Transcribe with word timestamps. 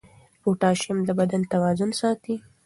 پوټاشیم 0.41 0.97
د 1.05 1.09
بدن 1.19 1.41
توازن 1.51 1.89
ساتي. 1.99 2.35